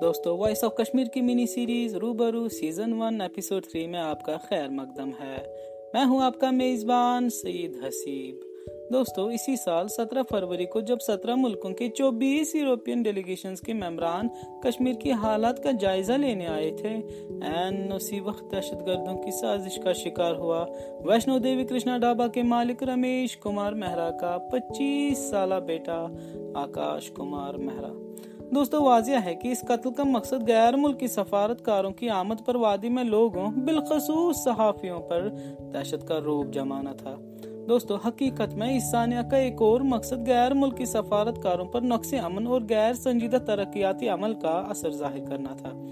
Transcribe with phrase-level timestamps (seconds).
[0.00, 4.36] دوستو voice of Kashmir کی mini series روبرو سیزن ون ایپیسوڈ تھری میں آپ کا
[4.36, 5.46] خیر مقدم ہے۔
[5.94, 8.36] میں ہوں آپ کا میزبان سعید حسیب۔
[8.92, 14.28] دوستو، اسی سال سترہ فروری کو جب سترہ ملکوں کے چوبیس یوروپین ڈیلیگیشنز کے ممبران
[14.62, 16.94] کشمیر کی حالات کا جائزہ لینے آئے تھے،
[17.28, 20.66] این اسی وقت دہشت گردوں کی سازش کا شکار ہوا۔
[21.04, 26.06] ویشنو دیوی کرشنا ڈابا کے مالک رمیش کمار مہرا کا پچیس سالہ بیٹا
[26.54, 27.92] آکاش کمار مہرا۔
[28.54, 32.54] دوستو، واضح ہے کہ اس قتل کا مقصد غیر ملکی سفارت کاروں کی آمد پر
[32.54, 35.28] وادی میں لوگوں، بالخصوص صحافیوں پر
[35.72, 37.14] دہشت کا روپ جمانا تھا۔
[37.68, 42.14] دوستو، حقیقت میں اس سانیہ کا ایک اور مقصد غیر ملکی سفارت کاروں پر نقص
[42.24, 45.85] امن اور غیر سنجیدہ ترقیاتی عمل کا اثر ظاہر کرنا تھا۔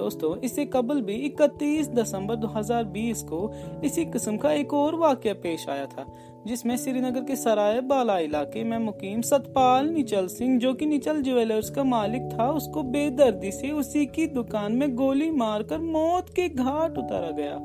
[0.00, 4.74] دوستو اس سے قبل بھی اکتیس دسمبر دو ہزار بیس کو اسی قسم کا ایک
[4.74, 6.02] اور واقعہ پیش آیا تھا،
[6.44, 10.86] جس میں سری نگر کے سرائے بالا علاقے میں مقیم ستپال نیچل سنگھ، جو کہ
[10.86, 15.30] نیچل جویلرز کا مالک تھا، اس کو بے دردی سے اسی کی دکان میں گولی
[15.30, 17.58] مار کر موت کے گھاٹ اتارا گیا۔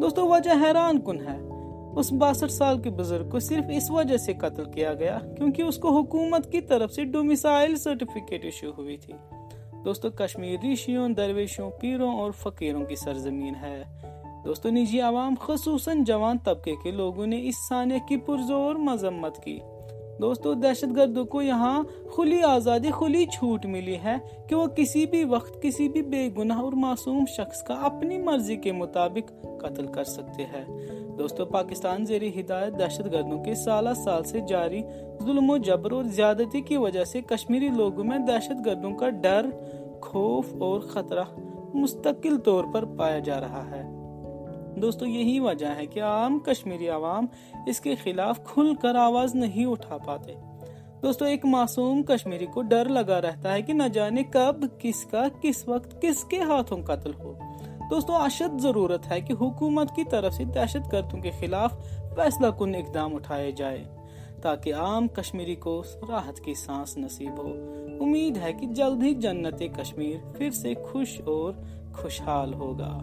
[0.00, 1.38] دوستو، وجہ حیران کن ہے۔
[1.96, 5.78] اس باسٹھ سال کے بزرگ کو صرف اس وجہ سے قتل کیا گیا، کیونکہ اس
[5.78, 9.14] کو حکومت کی طرف سے ڈومیسائل سرٹیفکیٹ ایشو ہوئی تھی۔
[9.86, 13.84] دوستو کشمیر ریشیوں درویشوں پیروں اور فقیروں کی سرزمین ہے۔
[14.44, 19.60] دوستو، نجی عوام، خصوصاً جوان طبقے کے لوگوں نے اس ثانیہ کی پرزور مذمت کی۔
[20.20, 21.82] دوستو، دہشت گردوں کو یہاں
[22.14, 24.16] کھلی آزادی، کھلی چھوٹ ملی ہے
[24.48, 28.56] کہ وہ کسی بھی وقت کسی بھی بے گناہ اور معصوم شخص کا اپنی مرضی
[28.56, 30.64] کے مطابق قتل کر سکتے ہیں۔
[31.18, 34.82] دوستو، پاکستان زیر ہدایت دہشت گردوں کے سالہ سال سے جاری
[35.22, 39.46] ظلم و جبر اور زیادتی کی وجہ سے کشمیری لوگوں میں دہشت گردوں کا ڈر،
[40.02, 41.24] خوف اور خطرہ
[41.74, 43.82] مستقل طور پر پایا جا رہا ہے۔
[44.80, 47.26] دوستو، یہی وجہ ہے کہ عام کشمیری عوام
[47.66, 50.32] اس کے خلاف کھل کر آواز نہیں اٹھا پاتے۔
[51.02, 55.24] دوستو، ایک معصوم کشمیری کو ڈر لگا رہتا ہے کہ نہ جانے کب، کس کا،
[55.40, 57.34] کس وقت، کس کے ہاتھوں قتل ہو۔
[57.90, 61.72] دوستو، اشد ضرورت ہے کہ حکومت کی طرف سے دہشت گردوں کے خلاف
[62.16, 63.84] فیصلہ کن اقدام اٹھائے جائے،
[64.42, 67.52] تاکہ عام کشمیری کو راحت کی سانس نصیب ہو۔
[68.00, 71.52] امید ہے کہ جلد ہی جنت کشمیر پھر سے خوش اور
[71.94, 72.98] خوشحال ہوگا۔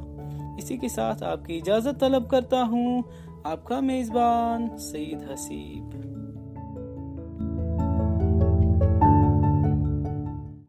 [0.57, 3.01] اسی کے ساتھ آپ کی اجازت طلب کرتا ہوں،
[3.43, 6.02] آپ کا میزبان سعید حسیب۔